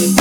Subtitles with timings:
[0.00, 0.16] Stonebridge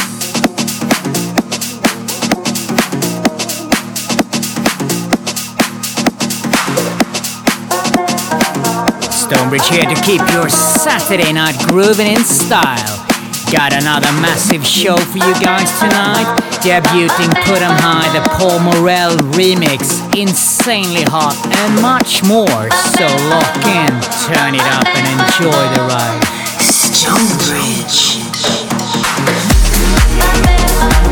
[9.70, 13.06] here to keep your Saturday night grooving in style.
[13.54, 16.28] Got another massive show for you guys tonight.
[16.60, 22.70] Debuting Put 'em High, the Paul Morel remix, insanely hot, and much more.
[22.98, 26.28] So lock in, turn it up, and enjoy the ride.
[26.60, 28.20] Stonebridge.
[29.90, 31.09] Single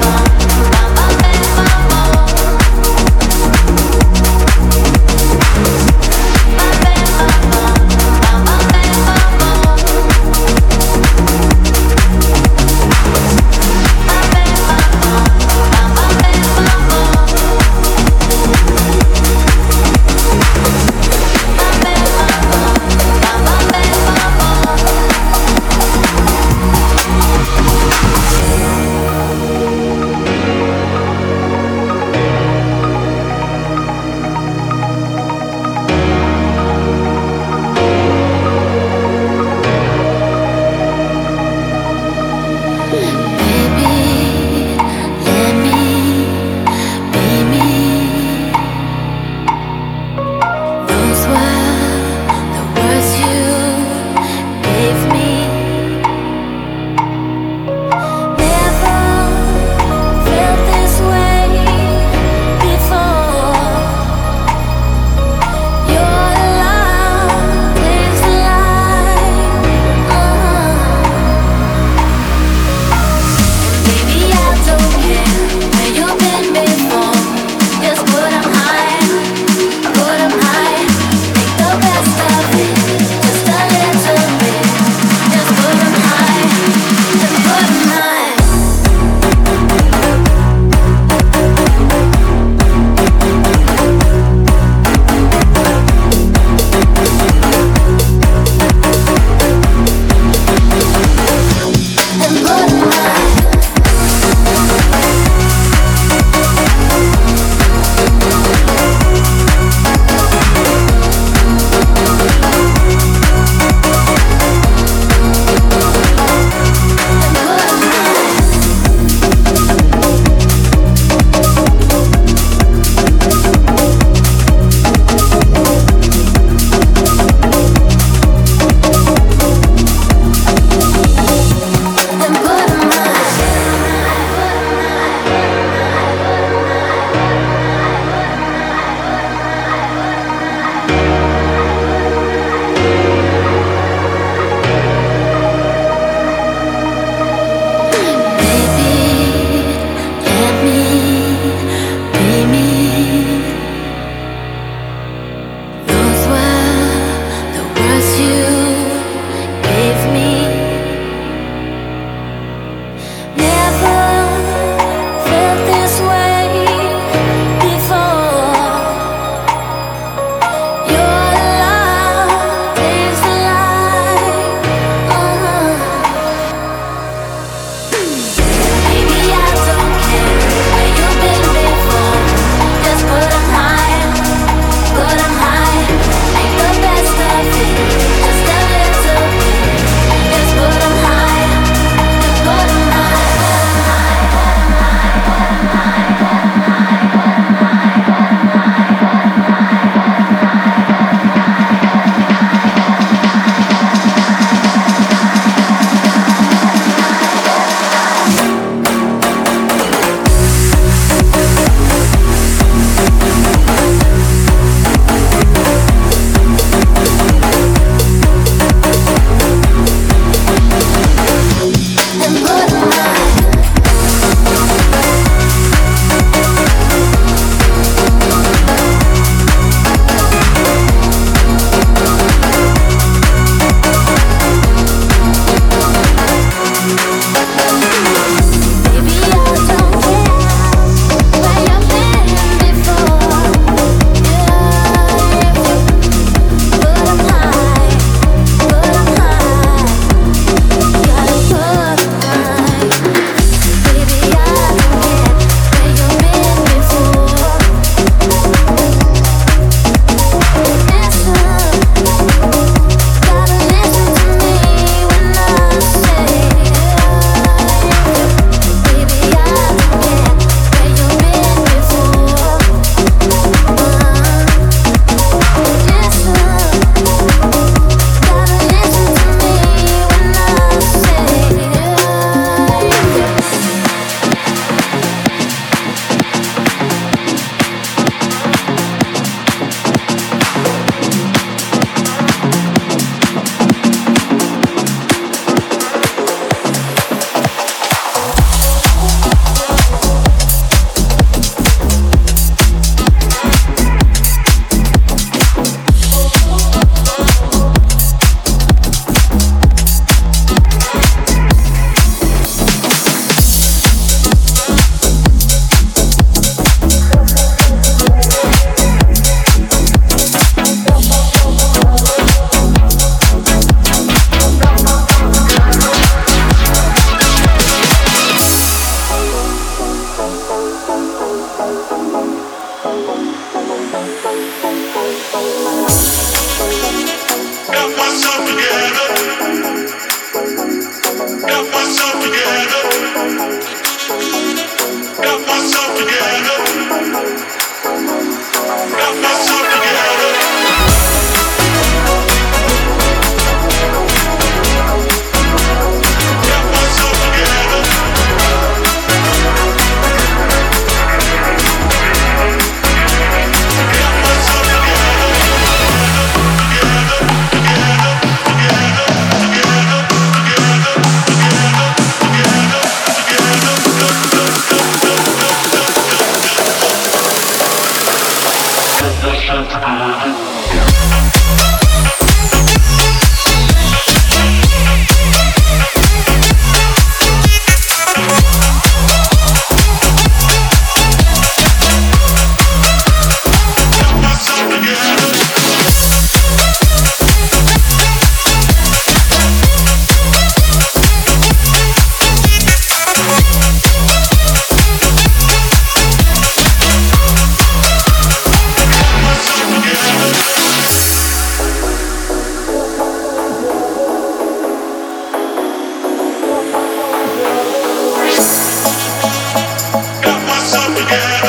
[421.10, 421.47] Yeah.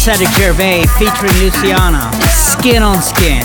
[0.00, 3.42] Cedric Gervais featuring Luciana, Skin on Skin.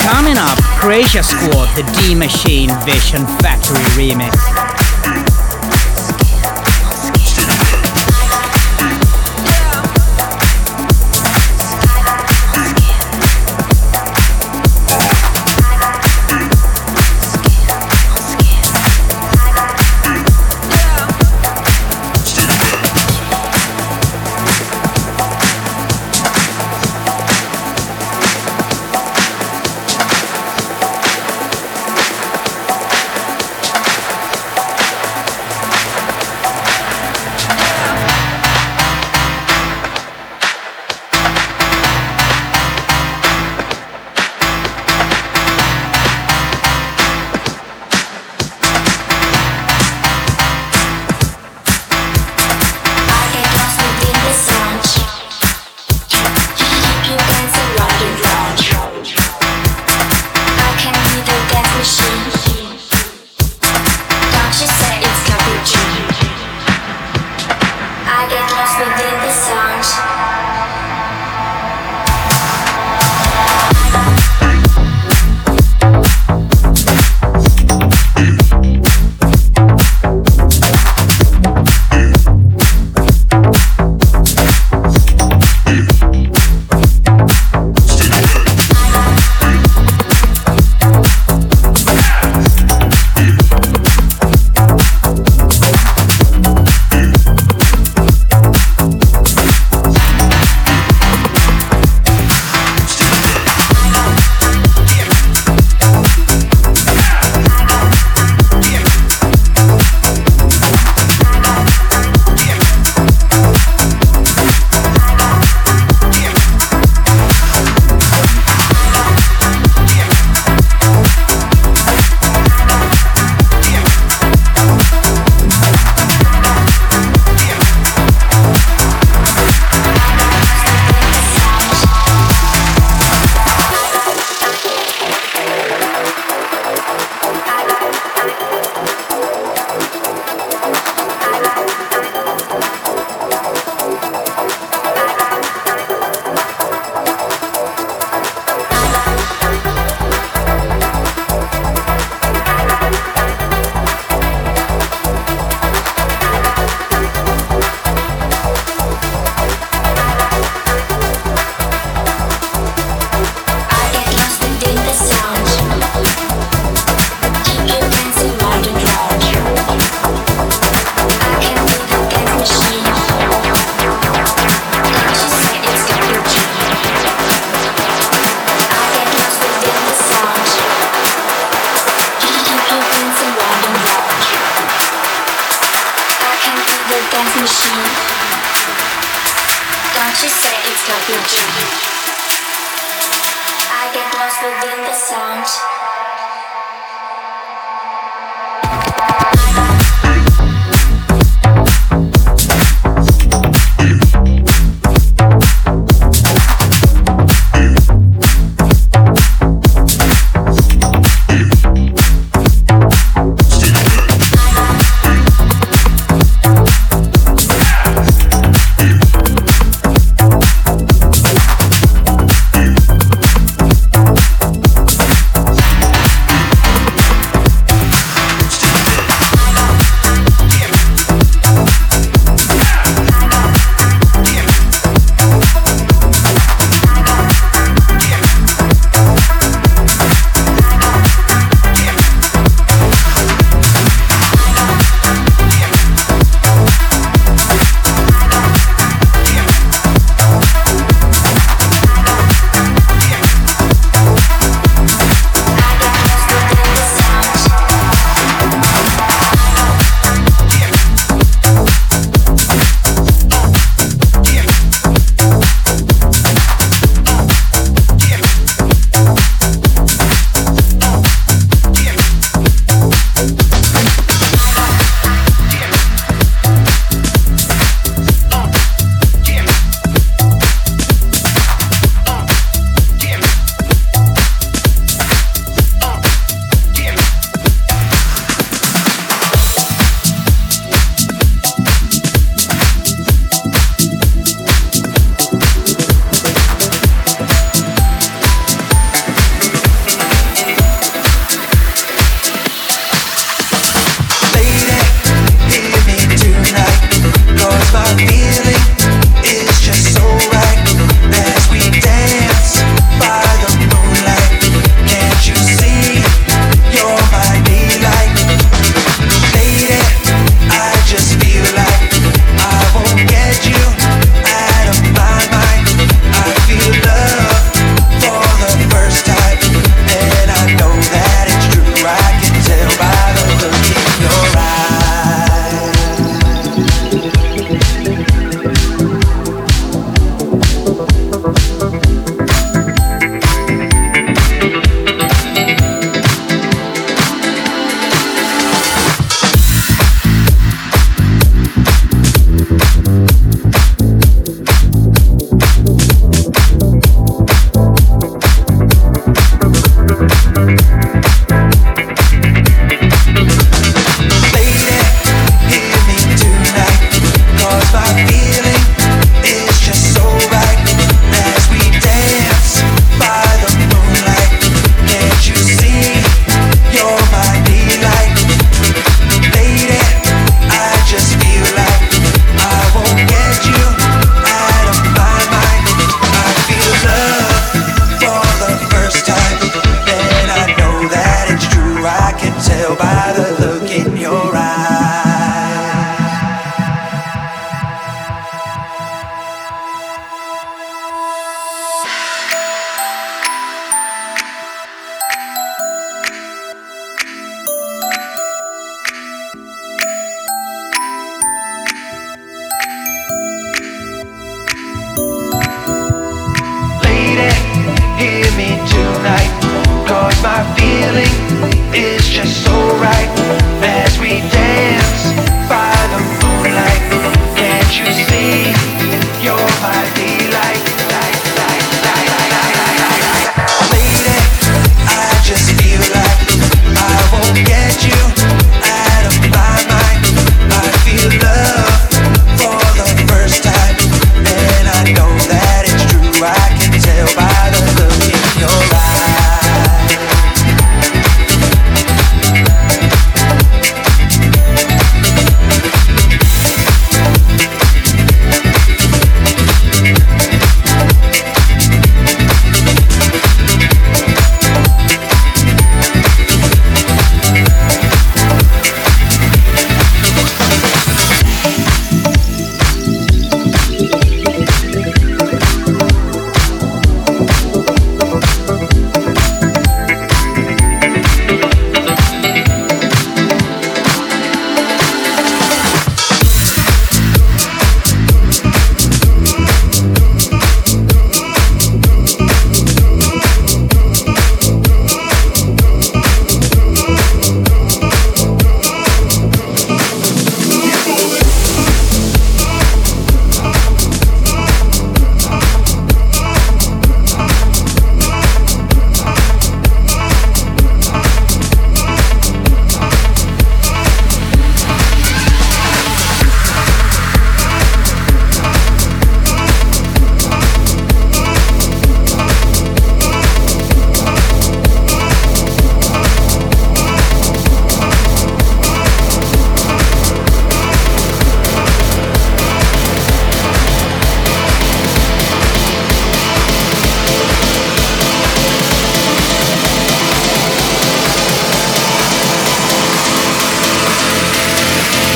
[0.00, 4.49] Coming up, Croatia Squad, the D Machine Vision Factory remix.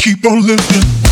[0.05, 1.04] keep on living.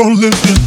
[0.00, 0.57] On living.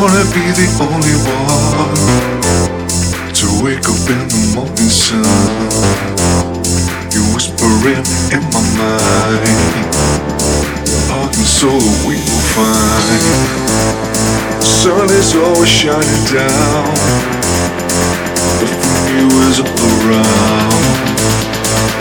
[0.00, 1.96] wanna be the only one
[3.32, 5.24] to wake up in the morning sun.
[7.12, 7.70] You whisper
[8.36, 9.86] in my mind,
[11.08, 13.22] heart and soul we will find.
[14.60, 16.94] The sun is always shining down.
[18.60, 18.68] The
[19.06, 20.84] view is up around.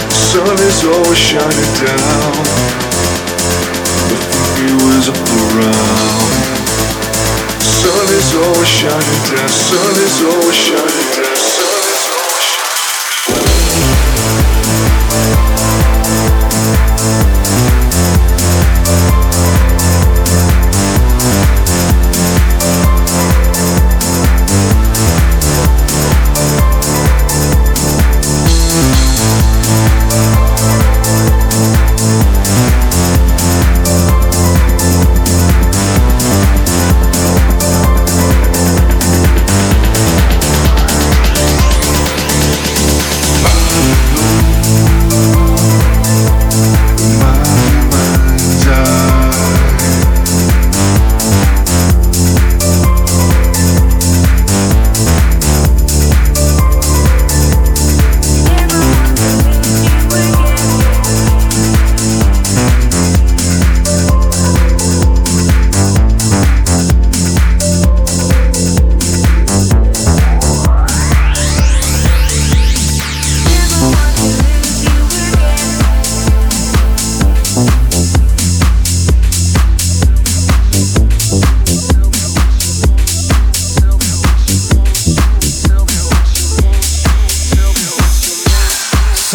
[0.09, 2.43] The sun is always shining down.
[4.09, 4.17] The
[4.55, 6.54] view is up around
[7.85, 11.04] sun is always shining, the sun is always shining.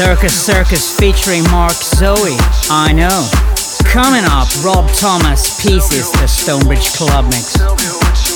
[0.01, 2.35] Circus Circus featuring Mark Zoe.
[2.71, 3.29] I know.
[3.85, 8.30] Coming up, Rob Thomas pieces the Stonebridge Club mix.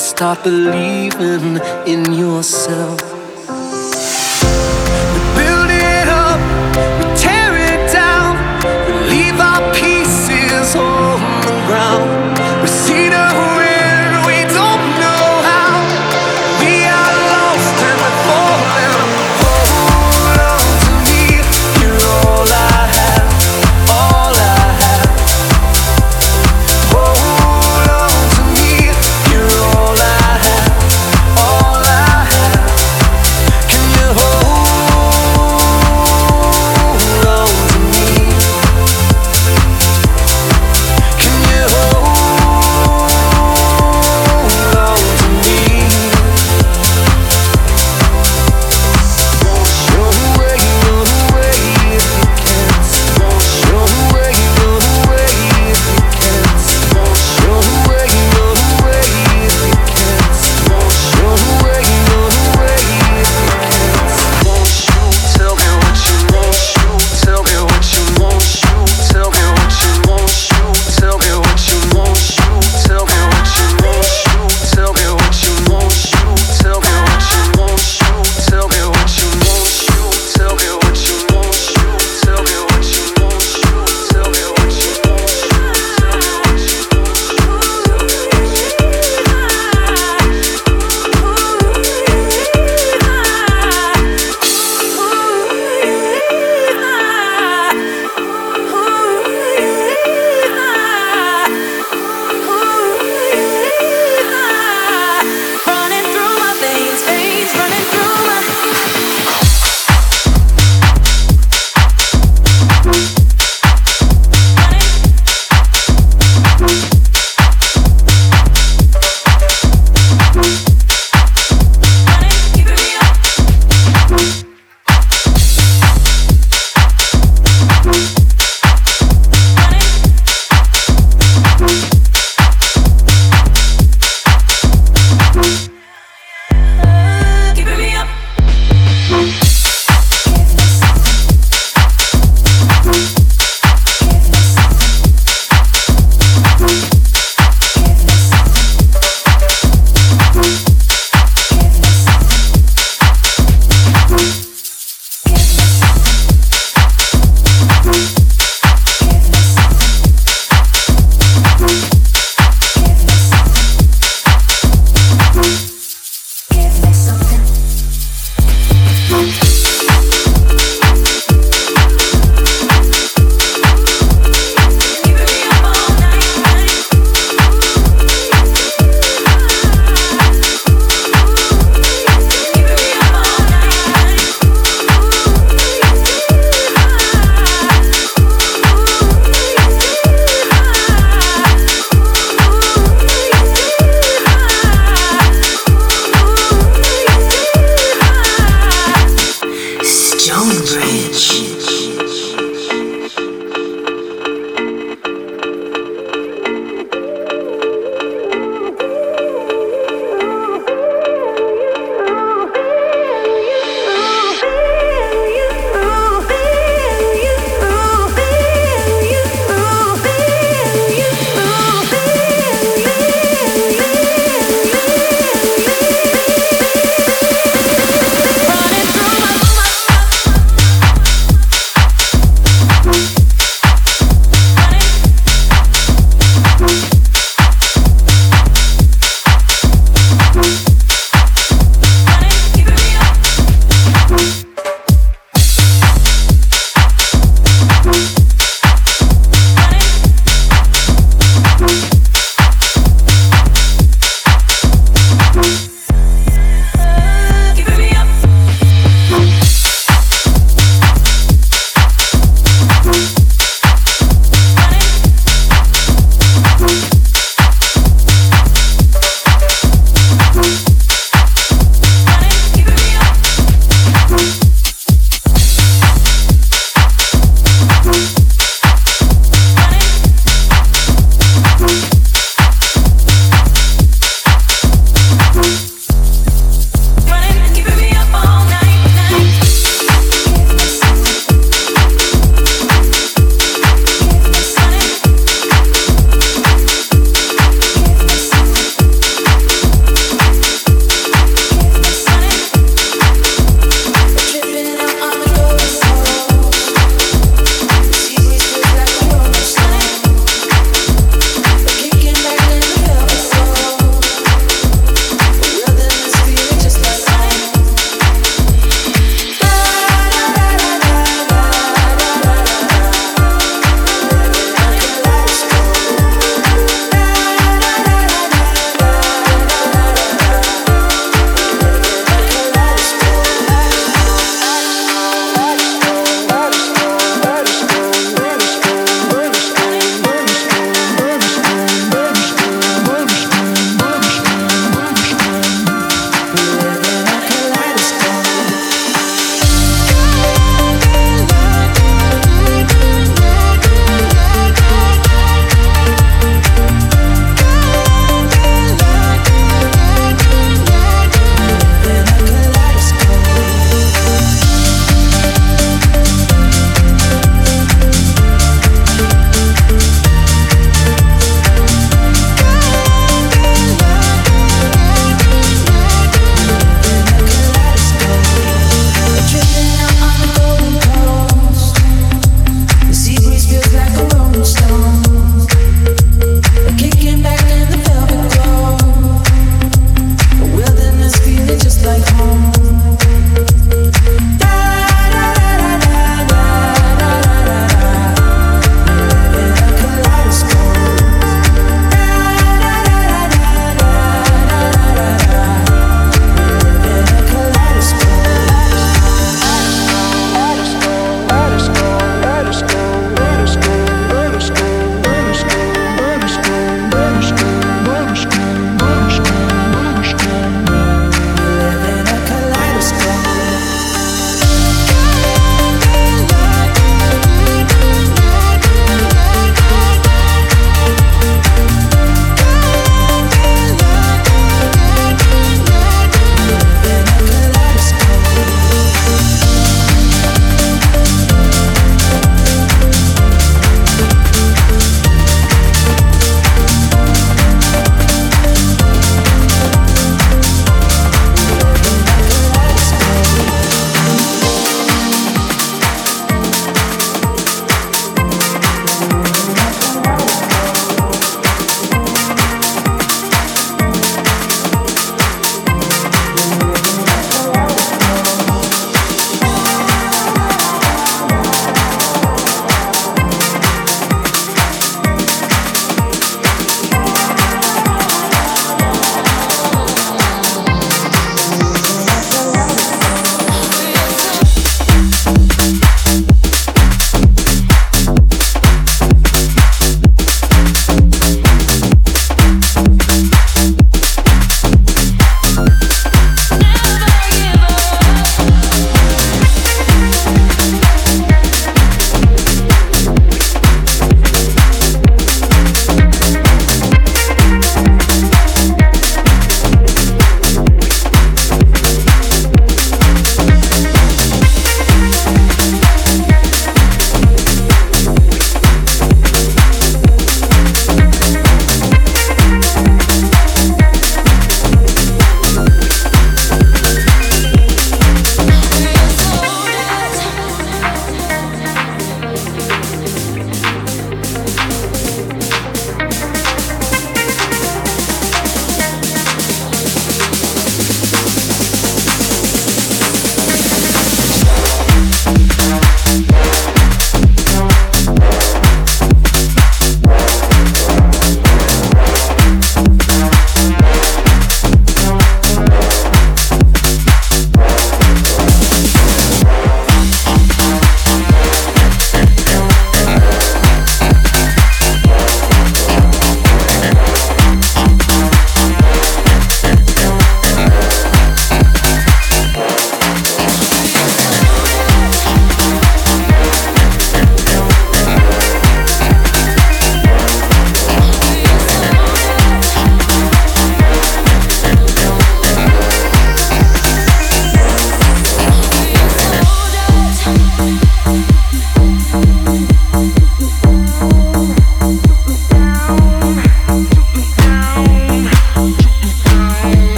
[0.00, 3.19] Start believing in yourself.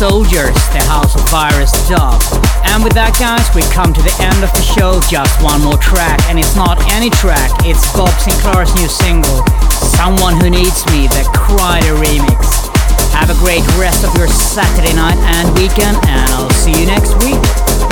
[0.00, 2.16] Soldiers, the House of Virus dub.
[2.64, 4.96] And with that, guys, we come to the end of the show.
[5.12, 9.44] Just one more track, and it's not any track, it's Bob Sinclar's new single,
[9.92, 12.72] Someone Who Needs Me, the Kryder remix.
[13.12, 17.12] Have a great rest of your Saturday night and weekend, and I'll see you next
[17.20, 17.89] week.